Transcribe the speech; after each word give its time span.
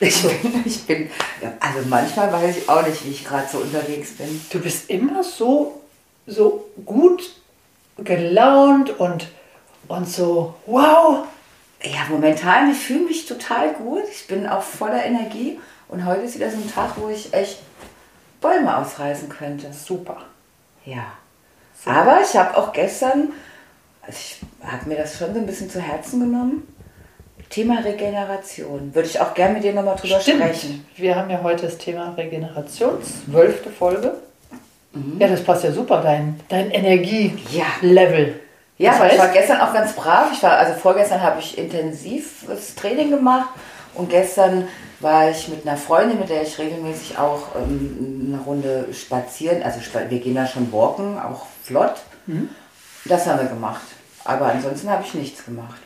Ich 0.00 0.22
bin, 0.22 0.62
ich 0.64 0.86
bin, 0.86 1.10
also 1.58 1.88
manchmal 1.88 2.32
weiß 2.32 2.58
ich 2.58 2.68
auch 2.68 2.86
nicht, 2.86 3.04
wie 3.04 3.10
ich 3.10 3.24
gerade 3.24 3.48
so 3.50 3.58
unterwegs 3.58 4.12
bin. 4.12 4.40
Du 4.50 4.60
bist 4.60 4.88
immer 4.90 5.24
so, 5.24 5.80
so 6.26 6.66
gut 6.84 7.34
gelaunt 7.96 8.90
und, 9.00 9.28
und 9.88 10.08
so, 10.08 10.54
wow. 10.66 11.26
Ja, 11.82 12.00
momentan, 12.08 12.70
ich 12.70 12.78
fühle 12.78 13.06
mich 13.06 13.26
total 13.26 13.72
gut. 13.74 14.04
Ich 14.10 14.26
bin 14.26 14.46
auch 14.46 14.62
voller 14.62 15.04
Energie. 15.04 15.58
Und 15.88 16.04
heute 16.04 16.22
ist 16.22 16.34
wieder 16.34 16.50
so 16.50 16.56
ein 16.56 16.70
Tag, 16.70 16.92
wo 16.96 17.08
ich 17.08 17.32
echt 17.32 17.60
Bäume 18.40 18.76
ausreißen 18.76 19.28
könnte. 19.28 19.72
Super. 19.72 20.22
Ja. 20.84 21.06
Aber 21.84 22.20
ich 22.20 22.36
habe 22.36 22.56
auch 22.56 22.72
gestern, 22.72 23.32
also 24.02 24.18
ich 24.18 24.40
habe 24.64 24.88
mir 24.88 24.96
das 24.96 25.18
schon 25.18 25.32
so 25.32 25.40
ein 25.40 25.46
bisschen 25.46 25.70
zu 25.70 25.80
Herzen 25.80 26.20
genommen. 26.20 26.66
Thema 27.50 27.80
Regeneration. 27.80 28.94
Würde 28.94 29.08
ich 29.08 29.20
auch 29.20 29.34
gerne 29.34 29.54
mit 29.54 29.64
dir 29.64 29.72
nochmal 29.72 29.96
drüber 29.96 30.20
Stimmt. 30.20 30.42
sprechen. 30.42 30.86
Wir 30.96 31.16
haben 31.16 31.30
ja 31.30 31.40
heute 31.42 31.66
das 31.66 31.78
Thema 31.78 32.14
Regeneration, 32.16 32.98
zwölfte 33.02 33.70
Folge. 33.70 34.14
Ja, 35.18 35.28
das 35.28 35.42
passt 35.44 35.64
ja 35.64 35.72
super, 35.72 36.00
dein, 36.02 36.40
dein 36.48 36.70
Ja. 36.70 36.76
Energielevel. 36.78 38.40
Ja, 38.78 38.92
aber 38.92 39.12
ich 39.12 39.18
war 39.18 39.28
gestern 39.28 39.60
auch 39.60 39.72
ganz 39.72 39.92
brav. 39.92 40.28
Ich 40.32 40.42
war, 40.42 40.52
also 40.52 40.72
vorgestern 40.74 41.20
habe 41.22 41.40
ich 41.40 41.58
intensives 41.58 42.74
Training 42.76 43.10
gemacht 43.10 43.48
und 43.94 44.08
gestern 44.08 44.68
war 45.00 45.30
ich 45.30 45.48
mit 45.48 45.66
einer 45.66 45.76
Freundin, 45.76 46.18
mit 46.18 46.28
der 46.28 46.42
ich 46.42 46.58
regelmäßig 46.58 47.18
auch 47.18 47.54
ähm, 47.56 48.32
eine 48.32 48.42
Runde 48.42 48.88
spazieren. 48.92 49.62
Also 49.62 49.80
wir 50.08 50.18
gehen 50.20 50.34
da 50.34 50.46
schon 50.46 50.72
walken, 50.72 51.18
auch 51.18 51.46
flott. 51.64 51.94
Das 53.04 53.26
haben 53.26 53.40
wir 53.40 53.48
gemacht. 53.48 53.82
Aber 54.24 54.46
ansonsten 54.46 54.90
habe 54.90 55.04
ich 55.06 55.14
nichts 55.14 55.44
gemacht. 55.44 55.80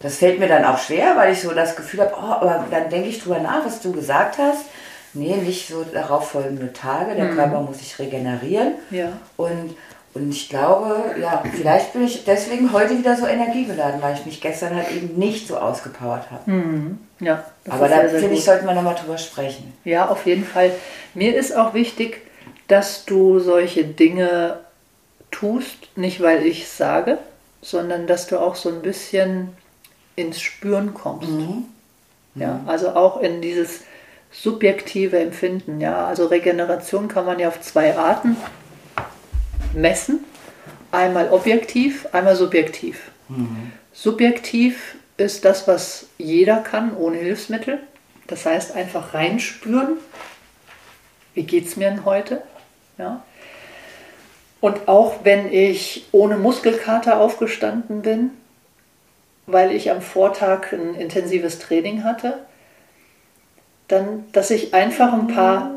Das 0.00 0.16
fällt 0.16 0.38
mir 0.38 0.48
dann 0.48 0.64
auch 0.64 0.78
schwer, 0.78 1.16
weil 1.16 1.32
ich 1.32 1.40
so 1.40 1.52
das 1.52 1.74
Gefühl 1.74 2.00
habe, 2.00 2.14
oh, 2.16 2.32
aber 2.32 2.66
dann 2.70 2.88
denke 2.88 3.08
ich 3.08 3.20
drüber 3.20 3.40
nach, 3.40 3.64
was 3.64 3.80
du 3.80 3.92
gesagt 3.92 4.38
hast. 4.38 4.66
Nee, 5.14 5.36
nicht 5.36 5.68
so 5.68 5.82
darauf 5.82 6.30
folgende 6.30 6.72
Tage. 6.72 7.14
Der 7.14 7.30
Körper 7.30 7.60
muss 7.62 7.78
sich 7.78 7.98
regenerieren. 7.98 8.74
Ja. 8.90 9.08
Und, 9.36 9.74
und 10.14 10.30
ich 10.30 10.48
glaube, 10.48 11.16
ja, 11.20 11.42
vielleicht 11.52 11.94
bin 11.94 12.04
ich 12.04 12.24
deswegen 12.24 12.72
heute 12.72 12.96
wieder 12.96 13.16
so 13.16 13.26
energiegeladen, 13.26 14.00
weil 14.00 14.14
ich 14.14 14.26
mich 14.26 14.40
gestern 14.40 14.76
halt 14.76 14.92
eben 14.92 15.18
nicht 15.18 15.48
so 15.48 15.56
ausgepowert 15.56 16.30
habe. 16.30 16.50
ja, 17.20 17.44
das 17.64 17.74
Aber 17.74 17.88
da 17.88 18.00
finde 18.08 18.34
ich, 18.34 18.44
sollten 18.44 18.66
wir 18.66 18.74
nochmal 18.74 18.94
drüber 18.94 19.18
sprechen. 19.18 19.72
Ja, 19.84 20.08
auf 20.08 20.26
jeden 20.26 20.44
Fall. 20.44 20.70
Mir 21.14 21.34
ist 21.34 21.56
auch 21.56 21.74
wichtig, 21.74 22.20
dass 22.68 23.04
du 23.04 23.40
solche 23.40 23.84
Dinge 23.84 24.60
tust, 25.30 25.96
nicht 25.96 26.20
weil 26.20 26.46
ich 26.46 26.64
es 26.64 26.76
sage, 26.76 27.18
sondern 27.62 28.06
dass 28.06 28.26
du 28.26 28.38
auch 28.38 28.54
so 28.54 28.68
ein 28.68 28.82
bisschen 28.82 29.56
ins 30.18 30.40
Spüren 30.40 30.94
kommst. 30.94 31.28
Ja, 32.34 32.60
also 32.66 32.90
auch 32.90 33.20
in 33.20 33.40
dieses 33.40 33.80
subjektive 34.30 35.18
Empfinden. 35.18 35.80
Ja, 35.80 36.06
also 36.06 36.26
Regeneration 36.26 37.08
kann 37.08 37.24
man 37.24 37.38
ja 37.38 37.48
auf 37.48 37.60
zwei 37.60 37.96
Arten 37.96 38.36
messen. 39.74 40.24
Einmal 40.90 41.30
objektiv, 41.30 42.06
einmal 42.12 42.36
subjektiv. 42.36 43.10
Subjektiv 43.92 44.96
ist 45.16 45.44
das, 45.44 45.68
was 45.68 46.06
jeder 46.18 46.58
kann, 46.58 46.96
ohne 46.96 47.18
Hilfsmittel. 47.18 47.80
Das 48.26 48.46
heißt, 48.46 48.74
einfach 48.74 49.14
reinspüren. 49.14 49.96
Wie 51.34 51.42
geht 51.42 51.66
es 51.66 51.76
mir 51.76 51.90
denn 51.90 52.04
heute? 52.04 52.42
Ja. 52.98 53.22
Und 54.60 54.88
auch 54.88 55.24
wenn 55.24 55.52
ich 55.52 56.06
ohne 56.12 56.36
Muskelkater 56.36 57.20
aufgestanden 57.20 58.02
bin, 58.02 58.30
weil 59.48 59.74
ich 59.74 59.90
am 59.90 60.02
Vortag 60.02 60.72
ein 60.72 60.94
intensives 60.94 61.58
Training 61.58 62.04
hatte, 62.04 62.38
dann, 63.88 64.26
dass 64.32 64.50
ich 64.50 64.74
einfach 64.74 65.14
ein 65.14 65.28
paar, 65.28 65.70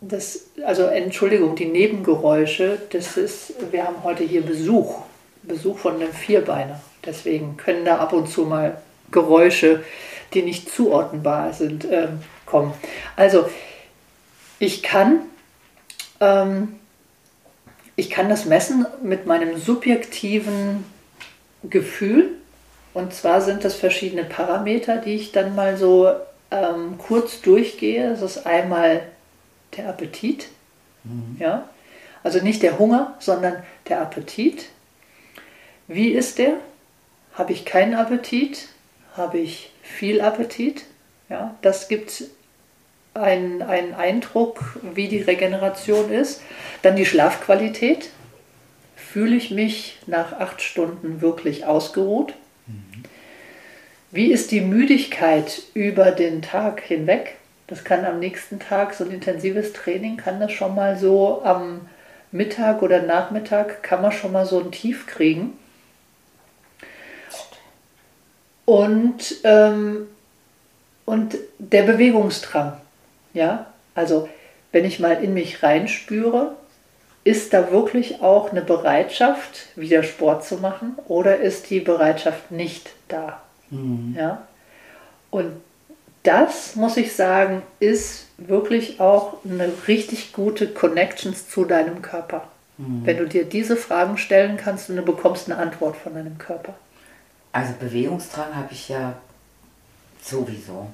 das, 0.00 0.46
also 0.64 0.84
Entschuldigung, 0.84 1.54
die 1.54 1.66
Nebengeräusche, 1.66 2.78
das 2.90 3.18
ist, 3.18 3.52
wir 3.70 3.86
haben 3.86 4.02
heute 4.02 4.24
hier 4.24 4.40
Besuch, 4.40 5.02
Besuch 5.42 5.78
von 5.78 5.96
einem 5.96 6.14
Vierbeiner. 6.14 6.80
Deswegen 7.04 7.58
können 7.58 7.84
da 7.84 7.98
ab 7.98 8.14
und 8.14 8.30
zu 8.30 8.46
mal 8.46 8.80
Geräusche, 9.10 9.84
die 10.32 10.42
nicht 10.42 10.70
zuordnenbar 10.70 11.52
sind, 11.52 11.84
ähm, 11.84 12.20
kommen. 12.46 12.72
Also 13.14 13.46
ich 14.58 14.82
kann, 14.82 15.20
ähm, 16.20 16.76
ich 17.94 18.08
kann 18.08 18.30
das 18.30 18.46
messen 18.46 18.86
mit 19.02 19.26
meinem 19.26 19.58
subjektiven 19.58 20.86
Gefühl. 21.62 22.39
Und 22.92 23.14
zwar 23.14 23.40
sind 23.40 23.64
das 23.64 23.74
verschiedene 23.74 24.24
Parameter, 24.24 24.96
die 24.96 25.14
ich 25.14 25.32
dann 25.32 25.54
mal 25.54 25.76
so 25.76 26.10
ähm, 26.50 26.98
kurz 26.98 27.40
durchgehe. 27.40 28.10
Das 28.10 28.22
ist 28.22 28.46
einmal 28.46 29.02
der 29.76 29.88
Appetit. 29.88 30.48
Ja? 31.38 31.68
Also 32.22 32.40
nicht 32.40 32.62
der 32.62 32.78
Hunger, 32.78 33.14
sondern 33.18 33.62
der 33.88 34.00
Appetit. 34.00 34.66
Wie 35.86 36.10
ist 36.10 36.38
der? 36.38 36.54
Habe 37.34 37.52
ich 37.52 37.64
keinen 37.64 37.94
Appetit? 37.94 38.68
Habe 39.16 39.38
ich 39.38 39.72
viel 39.82 40.20
Appetit? 40.20 40.84
Ja, 41.28 41.54
das 41.62 41.88
gibt 41.88 42.24
einen, 43.14 43.62
einen 43.62 43.94
Eindruck, 43.94 44.78
wie 44.82 45.08
die 45.08 45.22
Regeneration 45.22 46.12
ist. 46.12 46.42
Dann 46.82 46.96
die 46.96 47.06
Schlafqualität. 47.06 48.10
Fühle 48.96 49.36
ich 49.36 49.50
mich 49.50 49.98
nach 50.06 50.38
acht 50.38 50.62
Stunden 50.62 51.20
wirklich 51.20 51.64
ausgeruht? 51.64 52.34
Wie 54.12 54.32
ist 54.32 54.50
die 54.50 54.60
Müdigkeit 54.60 55.62
über 55.74 56.10
den 56.10 56.42
Tag 56.42 56.80
hinweg? 56.80 57.36
Das 57.68 57.84
kann 57.84 58.04
am 58.04 58.18
nächsten 58.18 58.58
Tag, 58.58 58.94
so 58.94 59.04
ein 59.04 59.12
intensives 59.12 59.72
Training, 59.72 60.16
kann 60.16 60.40
das 60.40 60.50
schon 60.50 60.74
mal 60.74 60.98
so 60.98 61.42
am 61.44 61.82
Mittag 62.32 62.82
oder 62.82 63.02
Nachmittag, 63.02 63.82
kann 63.82 64.02
man 64.02 64.10
schon 64.10 64.32
mal 64.32 64.46
so 64.46 64.58
ein 64.58 64.72
Tief 64.72 65.06
kriegen. 65.06 65.56
Und, 68.64 69.36
ähm, 69.44 70.08
und 71.04 71.36
der 71.58 71.82
Bewegungsdrang. 71.82 72.80
Ja, 73.32 73.66
also 73.94 74.28
wenn 74.72 74.84
ich 74.84 74.98
mal 74.98 75.22
in 75.22 75.34
mich 75.34 75.62
reinspüre, 75.62 76.56
ist 77.24 77.52
da 77.52 77.70
wirklich 77.70 78.22
auch 78.22 78.50
eine 78.50 78.62
Bereitschaft, 78.62 79.68
wieder 79.76 80.02
Sport 80.02 80.44
zu 80.44 80.56
machen 80.56 80.94
oder 81.06 81.38
ist 81.38 81.70
die 81.70 81.80
Bereitschaft 81.80 82.50
nicht 82.50 82.90
da? 83.08 83.42
Ja? 84.16 84.46
Und 85.30 85.52
das, 86.22 86.76
muss 86.76 86.96
ich 86.96 87.14
sagen, 87.14 87.62
ist 87.78 88.26
wirklich 88.36 89.00
auch 89.00 89.38
eine 89.44 89.70
richtig 89.86 90.32
gute 90.32 90.68
Connection 90.68 91.34
zu 91.34 91.64
deinem 91.64 92.02
Körper. 92.02 92.48
Wenn 93.04 93.18
du 93.18 93.26
dir 93.26 93.44
diese 93.44 93.76
Fragen 93.76 94.16
stellen 94.16 94.56
kannst 94.56 94.88
und 94.88 94.96
du 94.96 95.02
bekommst 95.02 95.50
eine 95.50 95.60
Antwort 95.60 95.96
von 95.96 96.14
deinem 96.14 96.38
Körper. 96.38 96.74
Also 97.52 97.74
Bewegungsdrang 97.78 98.54
habe 98.56 98.68
ich 98.72 98.88
ja 98.88 99.14
sowieso. 100.22 100.86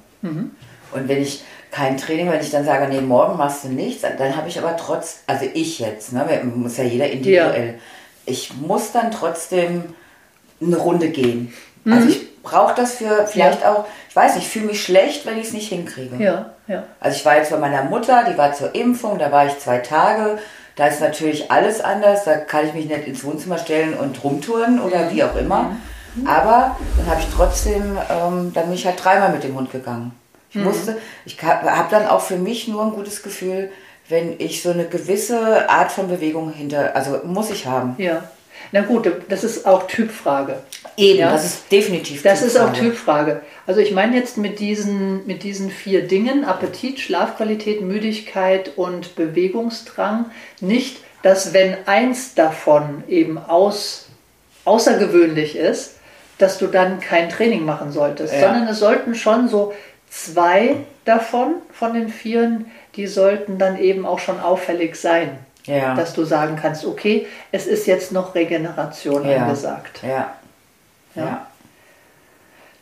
Und 0.91 1.07
wenn 1.07 1.21
ich 1.21 1.43
kein 1.71 1.97
Training, 1.97 2.29
wenn 2.31 2.39
ich 2.39 2.51
dann 2.51 2.65
sage, 2.65 2.87
nee, 2.87 3.01
morgen 3.01 3.37
machst 3.37 3.63
du 3.63 3.69
nichts, 3.69 4.01
dann 4.01 4.35
habe 4.35 4.47
ich 4.47 4.57
aber 4.57 4.77
trotz, 4.77 5.19
also 5.27 5.45
ich 5.53 5.79
jetzt, 5.79 6.13
ne, 6.13 6.25
muss 6.55 6.77
ja 6.77 6.83
jeder 6.83 7.09
individuell, 7.09 7.75
ich 8.25 8.53
muss 8.55 8.91
dann 8.91 9.11
trotzdem 9.11 9.83
eine 10.61 10.77
Runde 10.77 11.09
gehen. 11.09 11.53
Also 11.85 12.09
ich 12.09 12.41
brauche 12.43 12.75
das 12.75 12.95
für 12.95 13.27
vielleicht 13.27 13.65
auch, 13.65 13.85
ich 14.09 14.15
weiß 14.15 14.35
nicht, 14.35 14.45
ich 14.45 14.51
fühle 14.51 14.65
mich 14.67 14.83
schlecht, 14.83 15.25
wenn 15.25 15.37
ich 15.37 15.47
es 15.47 15.53
nicht 15.53 15.69
hinkriege. 15.69 16.21
Ja. 16.21 16.51
Ja. 16.67 16.83
Also 16.99 17.17
ich 17.17 17.25
war 17.25 17.37
jetzt 17.37 17.51
bei 17.51 17.57
meiner 17.57 17.83
Mutter, 17.83 18.25
die 18.29 18.37
war 18.37 18.53
zur 18.53 18.75
Impfung, 18.75 19.19
da 19.19 19.31
war 19.31 19.45
ich 19.45 19.57
zwei 19.59 19.77
Tage. 19.77 20.37
Da 20.75 20.87
ist 20.87 21.01
natürlich 21.01 21.49
alles 21.49 21.81
anders. 21.81 22.25
Da 22.25 22.35
kann 22.35 22.67
ich 22.67 22.73
mich 22.73 22.85
nicht 22.85 23.07
ins 23.07 23.23
Wohnzimmer 23.23 23.57
stellen 23.57 23.93
und 23.93 24.23
rumtouren 24.23 24.79
oder 24.79 25.11
wie 25.11 25.23
auch 25.23 25.35
immer. 25.35 25.71
Aber 26.25 26.77
dann 26.97 27.07
habe 27.07 27.21
ich 27.21 27.27
trotzdem, 27.35 27.97
ähm, 28.09 28.51
dann 28.53 28.65
bin 28.65 28.73
ich 28.73 28.85
halt 28.85 29.03
dreimal 29.03 29.31
mit 29.31 29.43
dem 29.43 29.55
Hund 29.55 29.71
gegangen. 29.71 30.11
Ich 30.57 30.63
musste, 30.63 30.97
ich 31.25 31.41
habe 31.41 31.87
dann 31.91 32.07
auch 32.07 32.21
für 32.21 32.37
mich 32.37 32.67
nur 32.67 32.83
ein 32.83 32.91
gutes 32.91 33.23
Gefühl, 33.23 33.69
wenn 34.09 34.35
ich 34.39 34.61
so 34.61 34.71
eine 34.71 34.85
gewisse 34.85 35.69
Art 35.69 35.91
von 35.91 36.07
Bewegung 36.07 36.51
hinter, 36.53 36.95
also 36.95 37.19
muss 37.25 37.49
ich 37.49 37.65
haben. 37.65 37.95
Ja. 37.97 38.23
Na 38.71 38.81
gut, 38.81 39.09
das 39.29 39.43
ist 39.43 39.65
auch 39.67 39.85
Typfrage. 39.87 40.55
Eben, 40.97 41.19
Ja. 41.19 41.31
das 41.31 41.45
ist 41.45 41.71
definitiv 41.71 42.23
Das 42.23 42.41
ist 42.41 42.57
auch 42.57 42.73
Typfrage. 42.73 43.33
Typfrage. 43.35 43.41
Also 43.67 43.81
ich 43.81 43.91
meine 43.91 44.15
jetzt 44.15 44.37
mit 44.37 44.59
diesen, 44.59 45.27
mit 45.27 45.43
diesen 45.43 45.69
vier 45.69 46.07
Dingen, 46.07 46.43
Appetit, 46.43 46.99
Schlafqualität, 46.99 47.81
Müdigkeit 47.81 48.71
und 48.77 49.15
Bewegungsdrang, 49.15 50.25
nicht, 50.59 50.97
dass 51.21 51.53
wenn 51.53 51.75
eins 51.85 52.33
davon 52.33 53.03
eben 53.07 53.37
aus, 53.37 54.07
außergewöhnlich 54.65 55.55
ist, 55.55 55.95
dass 56.37 56.57
du 56.57 56.67
dann 56.67 56.99
kein 56.99 57.29
Training 57.29 57.65
machen 57.65 57.91
solltest, 57.91 58.33
Ja. 58.33 58.41
sondern 58.41 58.67
es 58.67 58.79
sollten 58.79 59.15
schon 59.15 59.47
so 59.49 59.73
zwei 60.09 60.77
davon, 61.05 61.55
von 61.71 61.93
den 61.93 62.09
vieren, 62.09 62.71
die 62.95 63.07
sollten 63.07 63.57
dann 63.59 63.77
eben 63.77 64.05
auch 64.05 64.19
schon 64.19 64.39
auffällig 64.39 64.95
sein. 64.95 65.37
Ja. 65.65 65.95
Dass 65.95 66.13
du 66.13 66.23
sagen 66.23 66.57
kannst, 66.61 66.85
okay, 66.85 67.27
es 67.51 67.67
ist 67.67 67.87
jetzt 67.87 68.11
noch 68.11 68.35
Regeneration 68.35 69.27
Ja. 69.27 69.43
angesagt. 69.43 70.01
Ja. 70.01 70.33
Ja. 71.15 71.23
Ja. 71.23 71.47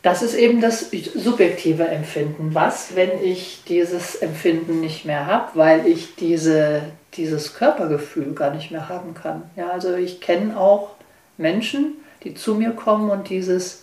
Das 0.02 0.22
ist 0.22 0.34
eben 0.34 0.60
das 0.60 0.90
subjektive 1.16 1.88
Empfinden. 1.88 2.54
Was, 2.54 2.94
wenn 2.94 3.20
ich 3.24 3.64
dieses 3.66 4.14
Empfinden 4.14 4.80
nicht 4.80 5.04
mehr 5.04 5.26
habe, 5.26 5.48
weil 5.54 5.84
ich 5.84 6.14
diese, 6.14 6.82
dieses 7.14 7.54
Körpergefühl 7.54 8.32
gar 8.34 8.52
nicht 8.54 8.70
mehr 8.70 8.88
haben 8.88 9.14
kann? 9.14 9.50
Ja, 9.56 9.70
also 9.70 9.96
ich 9.96 10.20
kenne 10.20 10.56
auch 10.56 10.90
Menschen, 11.38 11.94
die 12.22 12.34
zu 12.34 12.54
mir 12.54 12.70
kommen 12.70 13.10
und 13.10 13.30
dieses, 13.30 13.82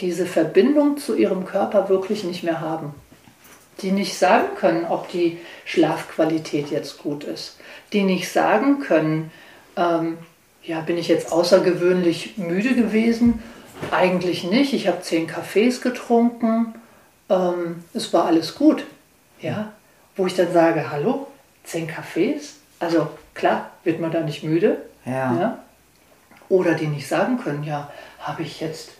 diese 0.00 0.26
Verbindung 0.26 0.98
zu 0.98 1.16
ihrem 1.16 1.44
Körper 1.46 1.88
wirklich 1.88 2.24
nicht 2.24 2.42
mehr 2.42 2.60
haben. 2.60 2.94
Die 3.82 3.92
nicht 3.92 4.18
sagen 4.18 4.54
können, 4.56 4.86
ob 4.86 5.10
die 5.10 5.38
Schlafqualität 5.64 6.70
jetzt 6.70 6.98
gut 6.98 7.24
ist. 7.24 7.56
Die 7.92 8.02
nicht 8.02 8.30
sagen 8.30 8.80
können, 8.80 9.30
ähm, 9.76 10.18
ja, 10.62 10.80
bin 10.80 10.98
ich 10.98 11.08
jetzt 11.08 11.32
außergewöhnlich 11.32 12.38
müde 12.38 12.74
gewesen? 12.74 13.42
Eigentlich 13.90 14.44
nicht. 14.44 14.72
Ich 14.72 14.88
habe 14.88 15.02
zehn 15.02 15.26
Kaffees 15.26 15.80
getrunken. 15.80 16.74
Ähm, 17.28 17.84
es 17.94 18.12
war 18.12 18.26
alles 18.26 18.54
gut. 18.54 18.84
Ja, 19.40 19.72
wo 20.16 20.26
ich 20.26 20.34
dann 20.34 20.52
sage, 20.52 20.90
hallo, 20.90 21.26
zehn 21.64 21.86
Kaffees? 21.86 22.56
Also 22.80 23.08
klar, 23.34 23.70
wird 23.84 24.00
man 24.00 24.10
da 24.10 24.20
nicht 24.20 24.42
müde. 24.42 24.78
Ja. 25.04 25.58
Oder 26.48 26.74
die 26.74 26.86
nicht 26.86 27.06
sagen 27.06 27.38
können, 27.38 27.64
ja, 27.64 27.90
habe 28.20 28.42
ich 28.42 28.60
jetzt, 28.60 28.90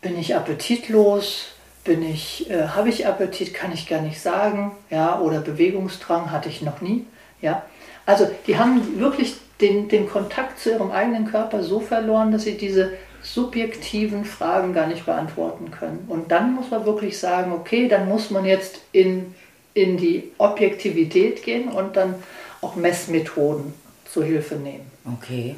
bin 0.00 0.18
ich 0.18 0.34
appetitlos? 0.34 1.48
Bin 1.84 2.02
ich, 2.02 2.50
äh, 2.50 2.68
habe 2.68 2.88
ich 2.88 3.06
Appetit? 3.06 3.54
Kann 3.54 3.72
ich 3.72 3.88
gar 3.88 4.02
nicht 4.02 4.20
sagen. 4.20 4.72
Ja, 4.90 5.18
oder 5.18 5.40
Bewegungsdrang 5.40 6.30
hatte 6.30 6.48
ich 6.48 6.62
noch 6.62 6.80
nie. 6.80 7.06
Ja, 7.40 7.64
also 8.06 8.30
die 8.46 8.58
haben 8.58 9.00
wirklich 9.00 9.36
den, 9.60 9.88
den 9.88 10.08
Kontakt 10.08 10.58
zu 10.58 10.70
ihrem 10.70 10.90
eigenen 10.90 11.26
Körper 11.26 11.62
so 11.62 11.80
verloren, 11.80 12.32
dass 12.32 12.42
sie 12.42 12.56
diese 12.56 12.92
subjektiven 13.22 14.24
Fragen 14.24 14.72
gar 14.72 14.86
nicht 14.86 15.04
beantworten 15.04 15.70
können. 15.70 16.06
Und 16.08 16.30
dann 16.30 16.54
muss 16.54 16.70
man 16.70 16.86
wirklich 16.86 17.18
sagen, 17.18 17.52
okay, 17.52 17.88
dann 17.88 18.08
muss 18.08 18.30
man 18.30 18.44
jetzt 18.44 18.80
in, 18.92 19.34
in 19.74 19.96
die 19.96 20.32
Objektivität 20.38 21.42
gehen 21.42 21.68
und 21.68 21.96
dann 21.96 22.14
auch 22.62 22.76
Messmethoden 22.76 23.74
zur 24.10 24.24
Hilfe 24.24 24.56
nehmen. 24.56 24.90
Okay. 25.04 25.54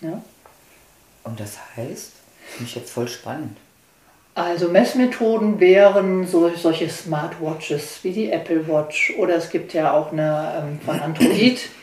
Ja? 0.00 0.22
Und 1.24 1.40
das 1.40 1.58
heißt, 1.76 2.12
finde 2.48 2.68
ich 2.68 2.74
jetzt 2.74 2.90
voll 2.90 3.08
spannend. 3.08 3.56
Also 4.34 4.68
Messmethoden 4.68 5.58
wären 5.58 6.26
so, 6.26 6.50
solche 6.50 6.88
Smartwatches 6.88 7.98
wie 8.02 8.12
die 8.12 8.30
Apple 8.30 8.68
Watch 8.68 9.14
oder 9.18 9.34
es 9.36 9.50
gibt 9.50 9.74
ja 9.74 9.92
auch 9.92 10.12
eine 10.12 10.62
ähm, 10.62 10.80
von 10.84 11.00
Android 11.00 11.68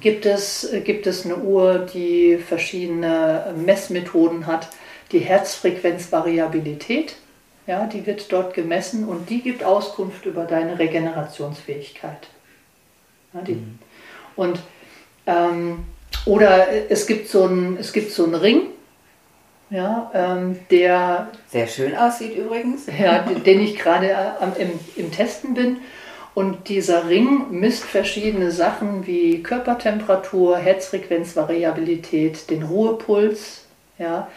gibt 0.00 0.26
es, 0.26 0.68
gibt 0.84 1.06
es 1.06 1.24
eine 1.24 1.36
Uhr, 1.36 1.86
die 1.92 2.36
verschiedene 2.38 3.54
Messmethoden 3.56 4.46
hat. 4.46 4.68
Die 5.12 5.20
Herzfrequenzvariabilität, 5.20 7.16
ja, 7.66 7.86
die 7.86 8.04
wird 8.06 8.30
dort 8.32 8.54
gemessen 8.54 9.04
und 9.08 9.30
die 9.30 9.40
gibt 9.40 9.62
Auskunft 9.62 10.26
über 10.26 10.44
deine 10.44 10.78
Regenerationsfähigkeit. 10.78 12.28
Ja, 13.32 13.40
die, 13.42 13.58
Und 14.36 14.60
ähm, 15.26 15.84
oder 16.26 16.66
es 16.90 17.06
gibt 17.06 17.28
so 17.28 17.44
einen, 17.44 17.76
es 17.78 17.92
gibt 17.92 18.10
so 18.12 18.24
einen 18.24 18.34
Ring, 18.34 18.62
ja, 19.70 20.10
ähm, 20.14 20.58
der 20.70 21.28
Sehr 21.48 21.66
schön 21.66 21.96
aussieht 21.96 22.36
übrigens. 22.36 22.86
ja, 23.00 23.20
den 23.20 23.60
ich 23.60 23.76
gerade 23.76 24.10
äh, 24.10 24.62
im, 24.62 24.70
im 24.96 25.10
Testen 25.10 25.54
bin. 25.54 25.78
Und 26.34 26.68
dieser 26.68 27.08
Ring 27.08 27.46
misst 27.50 27.84
verschiedene 27.84 28.50
Sachen 28.50 29.06
wie 29.06 29.42
Körpertemperatur, 29.42 30.56
Herzfrequenzvariabilität, 30.56 32.50
den 32.50 32.64
Ruhepuls, 32.64 33.64
ja, 33.98 34.28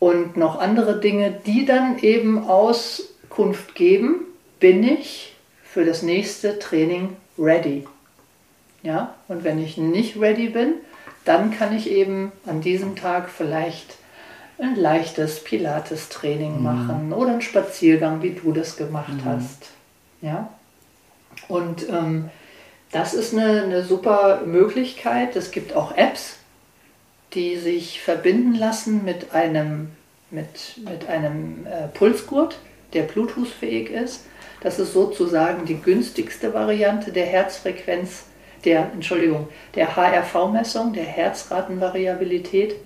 und 0.00 0.36
noch 0.36 0.58
andere 0.58 0.98
Dinge, 0.98 1.32
die 1.46 1.64
dann 1.64 1.98
eben 2.00 2.48
Auskunft 2.48 3.76
geben, 3.76 4.26
bin 4.58 4.82
ich 4.82 5.34
für 5.62 5.84
das 5.84 6.02
nächste 6.02 6.58
Training 6.58 7.16
ready. 7.38 7.86
Ja, 8.82 9.14
und 9.28 9.44
wenn 9.44 9.62
ich 9.62 9.78
nicht 9.78 10.20
ready 10.20 10.48
bin, 10.48 10.74
dann 11.24 11.52
kann 11.52 11.74
ich 11.74 11.90
eben 11.90 12.32
an 12.44 12.60
diesem 12.60 12.96
Tag 12.96 13.30
vielleicht 13.30 13.96
ein 14.64 14.76
leichtes 14.76 15.42
Pilates-Training 15.42 16.62
machen 16.62 17.12
oder 17.12 17.32
einen 17.32 17.42
Spaziergang, 17.42 18.22
wie 18.22 18.30
du 18.30 18.52
das 18.52 18.76
gemacht 18.76 19.12
hast. 19.24 19.70
Ja? 20.20 20.48
Und 21.48 21.88
ähm, 21.88 22.30
das 22.92 23.14
ist 23.14 23.34
eine, 23.34 23.62
eine 23.62 23.82
super 23.82 24.42
Möglichkeit. 24.46 25.36
Es 25.36 25.50
gibt 25.50 25.74
auch 25.74 25.96
Apps, 25.96 26.36
die 27.34 27.56
sich 27.56 28.00
verbinden 28.00 28.54
lassen 28.54 29.04
mit 29.04 29.32
einem, 29.34 29.90
mit, 30.30 30.78
mit 30.88 31.08
einem 31.08 31.66
äh, 31.66 31.88
Pulsgurt, 31.88 32.58
der 32.92 33.02
Bluetooth-fähig 33.02 33.90
ist. 33.90 34.26
Das 34.62 34.78
ist 34.78 34.92
sozusagen 34.92 35.66
die 35.66 35.80
günstigste 35.80 36.54
Variante 36.54 37.12
der 37.12 37.26
Herzfrequenz, 37.26 38.24
der, 38.64 38.90
Entschuldigung, 38.94 39.48
der 39.74 39.94
HRV-Messung, 39.94 40.92
der 40.92 41.04
Herzratenvariabilität. 41.04 42.76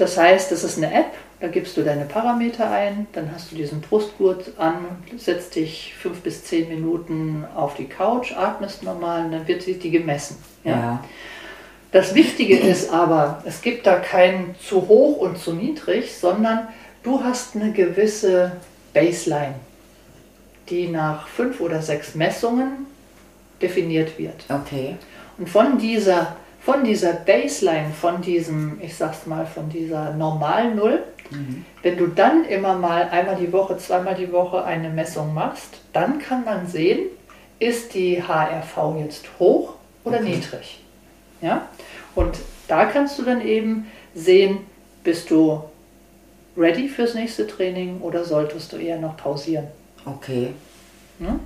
Das 0.00 0.16
heißt, 0.16 0.50
das 0.50 0.64
ist 0.64 0.78
eine 0.78 0.92
App, 0.92 1.12
da 1.40 1.48
gibst 1.48 1.76
du 1.76 1.82
deine 1.82 2.06
Parameter 2.06 2.70
ein, 2.70 3.06
dann 3.12 3.30
hast 3.34 3.52
du 3.52 3.56
diesen 3.56 3.82
Brustgurt 3.82 4.52
an, 4.56 4.76
setzt 5.18 5.56
dich 5.56 5.94
fünf 5.94 6.20
bis 6.20 6.44
zehn 6.44 6.68
Minuten 6.68 7.44
auf 7.54 7.74
die 7.74 7.84
Couch, 7.84 8.32
atmest 8.32 8.82
normal 8.82 9.26
und 9.26 9.32
dann 9.32 9.46
wird 9.46 9.66
die 9.66 9.78
die 9.78 9.90
gemessen. 9.90 10.38
Ja? 10.64 10.70
Ja. 10.70 11.04
Das 11.92 12.14
Wichtige 12.14 12.56
ist 12.56 12.90
aber, 12.92 13.42
es 13.44 13.60
gibt 13.60 13.86
da 13.86 13.96
kein 13.96 14.54
zu 14.62 14.88
hoch 14.88 15.18
und 15.18 15.38
zu 15.38 15.52
niedrig, 15.52 16.16
sondern 16.16 16.68
du 17.02 17.22
hast 17.22 17.56
eine 17.56 17.72
gewisse 17.72 18.52
Baseline, 18.94 19.56
die 20.70 20.88
nach 20.88 21.28
fünf 21.28 21.60
oder 21.60 21.82
sechs 21.82 22.14
Messungen 22.14 22.86
definiert 23.60 24.18
wird. 24.18 24.44
Okay. 24.48 24.96
Und 25.36 25.48
von 25.48 25.78
dieser, 25.78 26.36
von 26.60 26.84
dieser 26.84 27.12
Baseline, 27.14 27.90
von 27.98 28.20
diesem, 28.20 28.78
ich 28.82 28.96
sag's 28.96 29.26
mal, 29.26 29.46
von 29.46 29.68
dieser 29.68 30.12
normal 30.14 30.74
Null, 30.74 31.02
wenn 31.82 31.96
du 31.96 32.08
dann 32.08 32.44
immer 32.44 32.74
mal 32.74 33.08
einmal 33.08 33.36
die 33.36 33.52
Woche, 33.52 33.78
zweimal 33.78 34.16
die 34.16 34.32
Woche 34.32 34.64
eine 34.64 34.88
Messung 34.90 35.32
machst, 35.32 35.78
dann 35.92 36.18
kann 36.18 36.44
man 36.44 36.66
sehen, 36.66 37.06
ist 37.60 37.94
die 37.94 38.20
HRV 38.22 38.96
jetzt 38.98 39.26
hoch 39.38 39.74
oder 40.04 40.18
Okay. 40.18 40.30
niedrig. 40.34 40.80
Ja? 41.40 41.68
Und 42.16 42.38
da 42.66 42.86
kannst 42.86 43.16
du 43.18 43.22
dann 43.22 43.40
eben 43.46 43.86
sehen, 44.14 44.58
bist 45.04 45.30
du 45.30 45.62
ready 46.56 46.88
fürs 46.88 47.14
nächste 47.14 47.46
Training 47.46 48.00
oder 48.00 48.24
solltest 48.24 48.72
du 48.72 48.76
eher 48.76 48.98
noch 48.98 49.16
pausieren. 49.16 49.68
Okay. 50.04 50.48
Ne? 51.20 51.38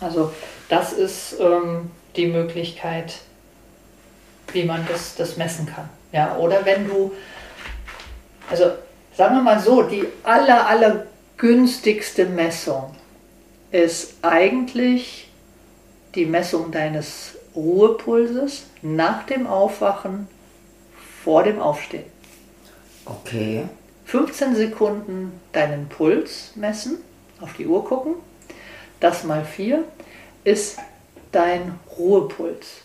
Also 0.00 0.32
das 0.68 0.92
ist 0.92 1.36
ähm, 1.40 1.90
die 2.16 2.26
Möglichkeit, 2.26 3.14
wie 4.52 4.64
man 4.64 4.86
das, 4.88 5.14
das 5.16 5.36
messen 5.36 5.66
kann. 5.66 5.88
Ja, 6.12 6.36
oder 6.36 6.64
wenn 6.64 6.86
du, 6.86 7.12
also 8.50 8.72
sagen 9.16 9.36
wir 9.36 9.42
mal 9.42 9.60
so, 9.60 9.82
die 9.82 10.06
aller, 10.22 10.66
aller 10.66 11.06
günstigste 11.36 12.26
Messung 12.26 12.94
ist 13.70 14.14
eigentlich 14.22 15.28
die 16.14 16.26
Messung 16.26 16.70
deines 16.70 17.34
Ruhepulses 17.56 18.66
nach 18.82 19.24
dem 19.26 19.46
Aufwachen 19.46 20.28
vor 21.24 21.42
dem 21.42 21.58
Aufstehen. 21.58 22.04
Okay. 23.04 23.64
15 24.06 24.54
Sekunden 24.54 25.40
deinen 25.52 25.88
Puls 25.88 26.52
messen 26.54 26.98
auf 27.40 27.54
die 27.54 27.66
Uhr 27.66 27.84
gucken. 27.84 28.14
Das 29.00 29.24
mal 29.24 29.44
4 29.44 29.82
ist 30.44 30.78
dein 31.32 31.78
Ruhepuls. 31.98 32.83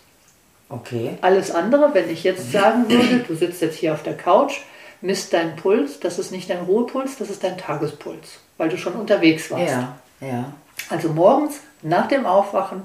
Okay. 0.70 1.18
Alles 1.22 1.52
andere, 1.52 1.94
wenn 1.94 2.10
ich 2.10 2.24
jetzt 2.24 2.52
sagen 2.52 2.90
würde, 2.90 3.20
du 3.28 3.36
sitzt 3.36 3.62
jetzt 3.62 3.78
hier 3.78 3.94
auf 3.94 4.04
der 4.04 4.16
Couch, 4.16 4.60
misst 5.02 5.34
deinen 5.34 5.56
Puls, 5.56 6.00
das 6.00 6.20
ist 6.20 6.32
nicht 6.32 6.50
dein 6.50 6.60
Ruhepuls, 6.60 7.18
das 7.18 7.30
ist 7.30 7.44
dein 7.44 7.58
Tagespuls, 7.58 8.40
weil 8.58 8.70
du 8.70 8.78
schon 8.78 8.94
unterwegs 8.94 9.50
warst. 9.50 9.72
Ja, 9.72 9.98
ja. 10.22 10.54
Also 10.90 11.10
morgens 11.10 11.62
nach 11.82 12.08
dem 12.08 12.26
Aufwachen, 12.26 12.84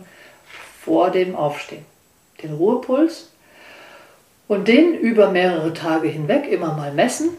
vor 0.84 1.10
dem 1.10 1.36
Aufstehen. 1.36 1.84
Den 2.42 2.54
Ruhepuls 2.54 3.30
und 4.48 4.68
den 4.68 4.94
über 4.94 5.30
mehrere 5.30 5.72
Tage 5.72 6.08
hinweg 6.08 6.46
immer 6.50 6.74
mal 6.74 6.92
messen. 6.92 7.30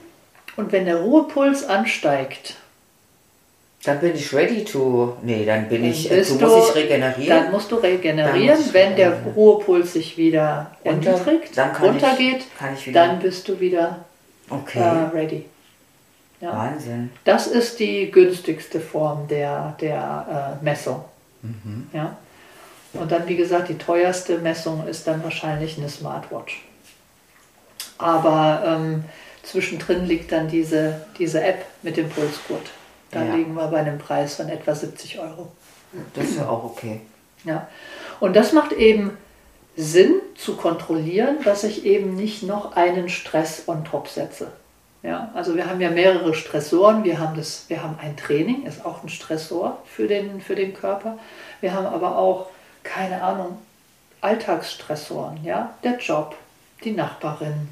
Und 0.55 0.71
wenn 0.71 0.85
der 0.85 0.97
Ruhepuls 0.97 1.65
ansteigt, 1.65 2.55
Dann 3.85 3.99
bin 3.99 4.15
ich 4.15 4.33
ready 4.33 4.63
to. 4.65 5.15
Nee, 5.21 5.45
dann 5.45 5.67
bin 5.69 5.81
Dann 5.83 5.91
ich. 5.91 6.09
Äh, 6.11 6.23
so 6.23 6.37
du- 6.37 6.47
muss 6.47 6.69
ich 6.69 6.75
regenerieren. 6.75 7.43
dann 7.43 7.51
musst 7.51 7.71
du 7.71 7.75
regenerieren. 7.75 8.57
Muss 8.57 8.73
wenn 8.73 8.95
der 8.95 9.09
regenerieren. 9.11 9.33
Ruhepuls 9.35 9.93
sich 9.93 10.17
wieder 10.17 10.71
Runter- 10.83 11.11
erniedrigt, 11.11 11.57
dann 11.57 11.73
kann 11.73 11.85
runtergeht, 11.89 12.37
ich, 12.39 12.57
kann 12.57 12.73
ich 12.73 12.87
wieder. 12.87 13.05
dann 13.07 13.19
bist 13.19 13.47
du 13.47 13.59
wieder 13.59 14.05
okay. 14.49 14.79
äh, 14.79 15.15
ready. 15.17 15.45
Ja. 16.41 16.51
Wahnsinn. 16.53 17.11
Das 17.23 17.47
ist 17.47 17.79
die 17.79 18.11
günstigste 18.11 18.79
Form 18.79 19.27
der, 19.27 19.75
der 19.79 20.57
äh, 20.61 20.63
Messung. 20.65 21.03
Mhm. 21.41 21.87
Ja? 21.93 22.17
Und 22.93 23.11
dann, 23.11 23.27
wie 23.27 23.35
gesagt, 23.35 23.69
die 23.69 23.77
teuerste 23.77 24.37
Messung 24.39 24.85
ist 24.87 25.05
dann 25.07 25.23
wahrscheinlich 25.23 25.77
eine 25.77 25.89
Smartwatch. 25.89 26.63
Aber 27.97 28.63
ähm, 28.65 29.05
zwischendrin 29.43 30.05
liegt 30.05 30.31
dann 30.31 30.47
diese, 30.49 31.05
diese 31.17 31.41
App 31.43 31.65
mit 31.81 31.97
dem 31.97 32.09
Pulsgurt. 32.09 32.69
Da 33.15 33.23
Ja. 33.23 33.35
liegen 33.35 33.53
wir 33.53 33.67
bei 33.67 33.77
einem 33.79 33.97
Preis 33.97 34.35
von 34.35 34.49
etwa 34.49 34.75
70 34.75 35.19
Euro. 35.19 35.47
Das 36.13 36.25
ist 36.25 36.37
ja 36.37 36.49
auch 36.49 36.65
okay. 36.65 36.99
Ja. 37.45 37.69
Und 38.19 38.35
das 38.35 38.51
macht 38.51 38.73
eben 38.73 39.17
Sinn 39.77 40.15
zu 40.35 40.57
kontrollieren, 40.57 41.37
dass 41.45 41.63
ich 41.63 41.85
eben 41.85 42.15
nicht 42.15 42.43
noch 42.43 42.75
einen 42.75 43.07
Stress 43.07 43.63
on 43.67 43.85
top 43.85 44.09
setze. 44.09 44.51
Ja, 45.01 45.29
also 45.33 45.55
wir 45.55 45.69
haben 45.69 45.79
ja 45.79 45.91
mehrere 45.91 46.33
Stressoren. 46.33 47.05
Wir 47.05 47.19
haben, 47.19 47.37
das, 47.37 47.65
wir 47.69 47.81
haben 47.81 47.97
ein 48.01 48.17
Training, 48.17 48.65
ist 48.65 48.83
auch 48.85 49.01
ein 49.03 49.07
Stressor 49.09 49.79
für 49.85 50.07
den, 50.07 50.41
für 50.41 50.55
den 50.55 50.73
Körper. 50.73 51.17
Wir 51.61 51.73
haben 51.73 51.85
aber 51.85 52.17
auch, 52.17 52.47
keine 52.83 53.21
Ahnung, 53.21 53.59
Alltagsstressoren. 54.19 55.41
Ja? 55.43 55.73
Der 55.83 55.97
Job, 55.99 56.35
die 56.83 56.91
Nachbarin, 56.91 57.69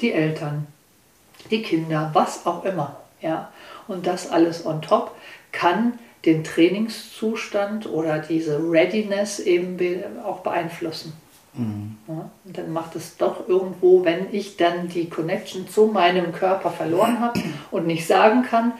die 0.00 0.12
Eltern, 0.12 0.66
die 1.50 1.62
Kinder, 1.62 2.10
was 2.14 2.46
auch 2.46 2.64
immer. 2.64 2.96
Ja? 3.20 3.50
Und 3.88 4.06
das 4.06 4.30
alles 4.30 4.64
on 4.64 4.82
top 4.82 5.16
kann 5.50 5.98
den 6.24 6.44
Trainingszustand 6.44 7.86
oder 7.86 8.18
diese 8.18 8.58
Readiness 8.58 9.38
eben 9.40 9.76
be 9.76 10.04
auch 10.24 10.40
beeinflussen. 10.40 11.12
Ja? 12.06 12.30
Und 12.44 12.58
dann 12.58 12.72
macht 12.72 12.94
es 12.96 13.16
doch 13.16 13.48
irgendwo, 13.48 14.04
wenn 14.04 14.32
ich 14.32 14.56
dann 14.56 14.88
die 14.88 15.08
Connection 15.08 15.68
zu 15.68 15.86
meinem 15.86 16.32
Körper 16.32 16.70
verloren 16.70 17.20
habe 17.20 17.40
und 17.70 17.86
nicht 17.86 18.06
sagen 18.06 18.42
kann, 18.42 18.72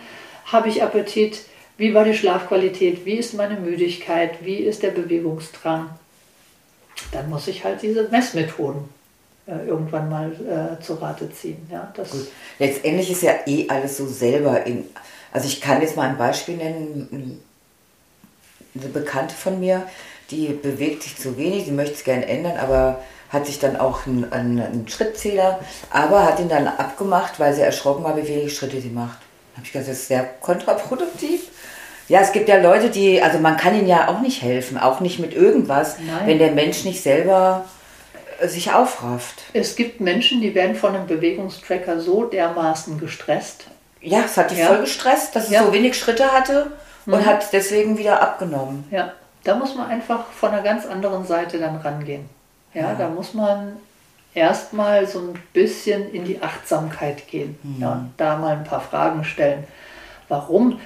habe 0.46 0.68
ich 0.68 0.82
Appetit, 0.82 1.42
wie 1.76 1.94
war 1.94 2.04
die 2.04 2.14
Schlafqualität, 2.14 3.04
wie 3.04 3.14
ist 3.14 3.34
meine 3.34 3.58
Müdigkeit, 3.58 4.44
wie 4.44 4.56
ist 4.56 4.82
der 4.82 4.90
Bewegungsdrang, 4.90 5.90
dann 7.12 7.30
muss 7.30 7.48
ich 7.48 7.64
halt 7.64 7.82
diese 7.82 8.08
Messmethoden 8.08 8.97
irgendwann 9.66 10.08
mal 10.08 10.30
äh, 10.32 10.82
zu 10.82 10.94
Rate 10.94 11.30
ziehen. 11.32 11.66
Ja, 11.70 11.90
das, 11.94 12.10
Gut. 12.10 12.28
Letztendlich 12.58 13.10
ist 13.10 13.22
ja 13.22 13.32
eh 13.46 13.68
alles 13.68 13.96
so 13.96 14.06
selber 14.06 14.66
in. 14.66 14.84
Also 15.32 15.46
ich 15.48 15.60
kann 15.60 15.80
jetzt 15.80 15.96
mal 15.96 16.08
ein 16.08 16.18
Beispiel 16.18 16.56
nennen. 16.56 17.40
Eine 18.74 18.88
Bekannte 18.88 19.34
von 19.34 19.58
mir, 19.58 19.82
die 20.30 20.48
bewegt 20.48 21.02
sich 21.02 21.16
zu 21.16 21.36
wenig, 21.36 21.64
die 21.64 21.72
möchte 21.72 21.94
es 21.94 22.04
gerne 22.04 22.26
ändern, 22.26 22.58
aber 22.58 23.00
hat 23.30 23.46
sich 23.46 23.58
dann 23.58 23.76
auch 23.76 24.06
einen, 24.06 24.30
einen, 24.32 24.60
einen 24.60 24.88
Schrittzähler, 24.88 25.58
aber 25.90 26.24
hat 26.24 26.38
ihn 26.38 26.48
dann 26.48 26.66
abgemacht, 26.66 27.40
weil 27.40 27.54
sie 27.54 27.62
erschrocken 27.62 28.04
war, 28.04 28.16
wie 28.16 28.28
wenig 28.28 28.54
Schritte 28.54 28.80
sie 28.80 28.90
macht. 28.90 29.18
Da 29.52 29.56
habe 29.56 29.66
ich 29.66 29.72
gesagt, 29.72 29.88
das 29.88 29.98
ist 29.98 30.08
sehr 30.08 30.24
kontraproduktiv. 30.40 31.48
Ja, 32.08 32.20
es 32.20 32.32
gibt 32.32 32.48
ja 32.48 32.60
Leute, 32.60 32.88
die, 32.88 33.20
also 33.20 33.38
man 33.38 33.56
kann 33.56 33.74
ihnen 33.74 33.88
ja 33.88 34.08
auch 34.08 34.20
nicht 34.20 34.42
helfen, 34.42 34.78
auch 34.78 35.00
nicht 35.00 35.18
mit 35.18 35.34
irgendwas, 35.34 35.98
Nein. 35.98 36.26
wenn 36.26 36.38
der 36.38 36.52
Mensch 36.52 36.84
nicht 36.84 37.02
selber 37.02 37.64
äh, 37.66 37.77
sich 38.46 38.72
aufrafft. 38.72 39.42
es 39.52 39.74
gibt 39.76 40.00
Menschen, 40.00 40.40
die 40.40 40.54
werden 40.54 40.76
von 40.76 40.94
einem 40.94 41.06
Bewegungstracker 41.06 42.00
so 42.00 42.24
dermaßen 42.24 42.98
gestresst, 42.98 43.64
Ja, 44.00 44.20
es 44.24 44.36
hat 44.36 44.52
die 44.52 44.56
Ja. 44.56 44.68
voll 44.68 44.80
gestresst, 44.82 45.34
dass 45.34 45.50
Ja. 45.50 45.62
Mhm. 45.62 45.66
so 45.66 45.72
wenig 45.72 45.98
Schritte 45.98 46.30
hatte 46.32 46.70
und 47.06 47.26
hat 47.26 47.52
deswegen 47.52 47.98
wieder 47.98 48.22
abgenommen. 48.22 48.84
Ja, 48.92 49.12
da 49.42 49.56
muss 49.56 49.74
man 49.74 49.88
einfach 49.90 50.26
von 50.28 50.50
einer 50.52 50.62
ganz 50.62 50.86
anderen 50.86 51.26
Seite 51.26 51.58
dann 51.58 51.76
rangehen. 51.78 52.28
Ja, 52.74 52.94
da 52.94 53.08
muss 53.08 53.34
man 53.34 53.72
erstmal 54.34 55.06
so 55.08 55.18
ein 55.20 55.42
bisschen 55.52 56.12
in 56.12 56.24
die 56.24 56.40
Achtsamkeit 56.40 57.26
gehen. 57.26 57.58
Ja, 57.80 57.92
und 57.92 58.12
da 58.18 58.36
mal 58.36 58.56
ein 58.56 58.64
paar 58.64 58.80
Fragen 58.82 59.24
stellen. 59.24 59.64
Warum 60.28 60.78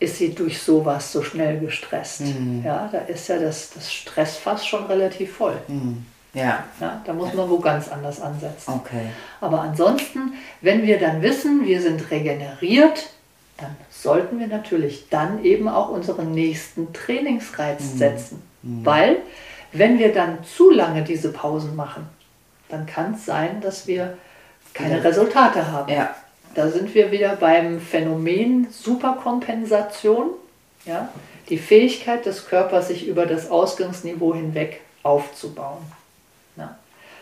ist 0.00 0.18
sie 0.18 0.34
durch 0.34 0.60
sowas 0.60 1.10
so 1.12 1.22
schnell 1.22 1.58
gestresst? 1.60 2.22
Ja, 2.64 2.88
da 2.92 2.98
ist 2.98 3.28
ja 3.28 3.38
das, 3.38 3.70
das 3.70 3.90
Stressfass 3.92 4.66
schon 4.66 4.84
relativ 4.86 5.36
voll. 5.36 5.56
Ja, 6.38 6.64
Ja, 6.80 7.00
da 7.04 7.12
muss 7.12 7.34
man 7.34 7.48
wo 7.50 7.58
ganz 7.58 7.88
anders 7.88 8.20
ansetzen. 8.20 8.72
okay. 8.72 9.06
Aber 9.40 9.60
ansonsten, 9.60 10.34
wenn 10.60 10.82
wir 10.82 10.98
dann 10.98 11.22
wissen, 11.22 11.64
wir 11.66 11.80
sind 11.82 12.10
regeneriert, 12.10 13.10
dann 13.58 13.76
sollten 13.90 14.38
wir 14.38 14.46
natürlich 14.46 15.08
dann 15.10 15.44
eben 15.44 15.68
auch 15.68 15.88
unseren 15.88 16.32
nächsten 16.32 16.92
Trainingsreiz 16.92 17.98
setzen. 17.98 18.42
Weil, 18.62 19.16
wenn 19.72 19.98
wir 19.98 20.12
dann 20.12 20.44
zu 20.44 20.70
lange 20.70 21.02
diese 21.02 21.32
Pausen 21.32 21.74
machen, 21.76 22.08
dann 22.68 22.86
kann 22.86 23.14
es 23.14 23.24
sein, 23.24 23.60
dass 23.60 23.86
wir 23.86 24.16
keine. 24.74 25.02
Resultate 25.02 25.70
haben. 25.70 25.92
Ja, 25.92 26.14
Da 26.54 26.68
sind 26.68 26.94
wir 26.94 27.10
wieder 27.10 27.36
beim 27.36 27.80
Phänomen 27.80 28.68
Superkompensation. 28.70 30.30
Ja? 30.84 31.08
Die 31.48 31.58
Fähigkeit 31.58 32.26
des 32.26 32.46
Körpers, 32.46 32.88
sich 32.88 33.06
über 33.06 33.26
das 33.26 33.50
Ausgangsniveau 33.50 34.34
hinweg 34.34 34.80
aufzubauen. 35.02 35.78
Ja? 36.58 36.76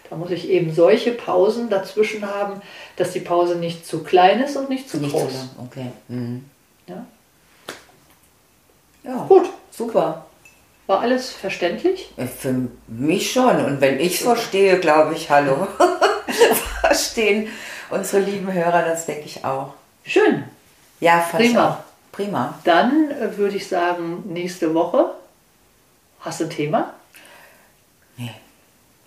Da 0.09 0.17
muss 0.17 0.31
ich 0.31 0.49
eben 0.49 0.73
solche 0.73 1.13
Pausen 1.13 1.69
dazwischen 1.69 2.25
haben, 2.27 2.61
dass 2.97 3.13
die 3.13 3.21
Pause 3.21 3.57
nicht 3.57 3.87
zu 3.87 4.03
klein 4.05 4.41
ist 4.41 4.57
und 4.57 4.69
nicht 4.71 4.89
zu 4.89 4.99
nicht 4.99 5.13
groß. 5.13 5.33
lang. 5.33 5.51
Okay. 5.67 5.87
Mhm. 6.09 6.45
Ja? 6.87 7.05
Ja, 9.05 9.25
Gut, 9.29 9.47
super. 9.71 10.27
war 10.87 11.01
alles 11.01 11.31
verständlich? 11.33 12.11
Für 12.39 12.55
mich 12.89 13.33
schon. 13.33 13.65
Und 13.65 13.81
wenn 13.81 14.01
ich 14.01 14.15
es 14.17 14.23
verstehe, 14.23 14.79
glaube 14.81 15.15
ich, 15.15 15.31
hallo. 15.31 15.67
Verstehen 16.81 17.49
unsere 17.91 18.23
lieben 18.23 18.53
Hörer 18.53 18.83
das, 18.83 19.07
denke 19.07 19.27
ich 19.27 19.45
auch. 19.45 19.75
Schön. 20.05 20.45
Ja, 21.01 21.21
fand 21.21 21.43
Prima. 21.45 21.69
auch. 21.71 21.77
Prima. 22.13 22.59
Dann 22.65 23.11
äh, 23.11 23.37
würde 23.37 23.57
ich 23.57 23.69
sagen, 23.69 24.23
nächste 24.27 24.73
Woche 24.75 25.13
hast 26.21 26.41
du 26.41 26.45
ein 26.45 26.51
Thema? 26.51 26.95
Nee. 28.17 28.31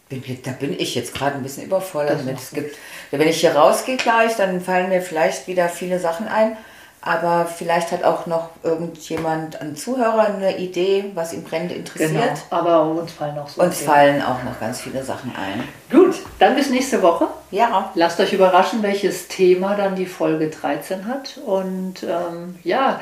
Da 0.10 0.52
bin 0.52 0.80
ich 0.80 0.96
jetzt 0.96 1.14
gerade 1.14 1.36
ein 1.36 1.44
bisschen 1.44 1.66
überfordert 1.66 2.26
mit. 2.26 2.40
Es 2.40 2.52
gibt, 2.52 2.76
wenn 3.12 3.28
ich 3.28 3.42
hier 3.42 3.56
rausgehe 3.56 3.98
gleich, 3.98 4.36
dann 4.36 4.60
fallen 4.60 4.90
mir 4.90 5.02
vielleicht 5.02 5.48
wieder 5.48 5.70
viele 5.70 6.00
Sachen 6.00 6.28
ein. 6.28 6.58
Aber 7.02 7.46
vielleicht 7.46 7.94
hat 7.94 8.04
auch 8.04 8.26
noch 8.26 8.50
irgendjemand, 8.62 9.62
ein 9.62 9.76
Zuhörer, 9.78 10.26
eine 10.36 10.58
Idee, 10.58 11.12
was 11.14 11.32
ihn 11.32 11.44
brennend 11.44 11.72
interessiert. 11.72 12.12
Genau. 12.12 12.34
Aber 12.50 12.84
uns 12.84 13.14
fallen 13.14 13.36
noch 13.36 13.48
so 13.48 13.62
Uns 13.62 13.78
Themen. 13.78 13.90
fallen 13.90 14.22
auch 14.22 14.44
noch 14.44 14.60
ganz 14.60 14.82
viele 14.82 15.02
Sachen 15.04 15.34
ein. 15.34 15.64
Gut, 15.90 16.16
dann 16.40 16.56
bis 16.56 16.70
nächste 16.70 17.02
Woche. 17.02 17.28
Ja, 17.52 17.92
Lasst 17.96 18.20
euch 18.20 18.34
überraschen, 18.34 18.84
welches 18.84 19.30
Thema 19.30 19.76
dann 19.76 19.96
die 19.96 20.08
Folge 20.08 20.50
13 20.50 21.08
hat. 21.08 21.40
Und 21.46 22.04
ähm, 22.04 22.60
ja, 22.64 23.00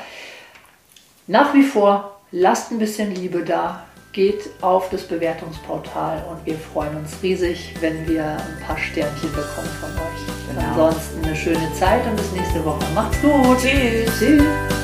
nach 1.25 1.55
wie 1.55 1.63
vor, 1.63 2.19
lasst 2.31 2.71
ein 2.71 2.77
bisschen 2.77 3.15
Liebe 3.15 3.43
da. 3.43 3.83
Geht 4.17 4.49
auf 4.61 4.89
das 4.89 5.03
Bewertungsportal 5.03 6.25
und 6.27 6.43
wir 6.43 6.55
freuen 6.55 6.97
uns 6.97 7.21
riesig, 7.21 7.75
wenn 7.81 8.07
wir 8.07 8.25
ein 8.25 8.65
paar 8.65 8.75
Sternchen 8.75 9.29
bekommen 9.29 9.69
von 9.79 9.91
euch. 9.91 10.55
Genau. 10.55 10.87
Ansonsten 10.87 11.23
eine 11.23 11.35
schöne 11.35 11.71
Zeit 11.75 12.03
und 12.07 12.15
bis 12.15 12.31
nächste 12.31 12.65
Woche. 12.65 12.83
Macht's 12.95 13.21
gut. 13.21 13.59
Tschüss. 13.59 14.09
Tschüss. 14.17 14.76